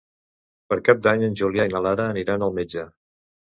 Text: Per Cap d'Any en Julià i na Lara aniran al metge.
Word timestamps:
Per 0.73 0.77
Cap 0.87 1.03
d'Any 1.03 1.27
en 1.29 1.37
Julià 1.43 1.69
i 1.73 1.77
na 1.77 1.85
Lara 1.91 2.11
aniran 2.17 2.51
al 2.51 2.59
metge. 2.61 2.91